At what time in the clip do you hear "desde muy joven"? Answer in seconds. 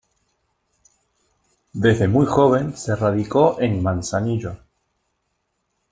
1.75-2.75